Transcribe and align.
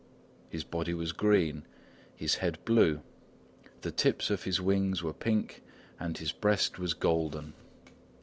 His 0.49 0.63
body 0.63 0.95
was 0.95 1.11
green, 1.11 1.61
his 2.15 2.33
head 2.37 2.57
blue, 2.65 3.01
the 3.81 3.91
tips 3.91 4.31
of 4.31 4.45
his 4.45 4.59
wings 4.59 5.03
were 5.03 5.13
pink 5.13 5.61
and 5.99 6.17
his 6.17 6.31
breast 6.31 6.79
was 6.79 6.95
golden. 6.95 7.53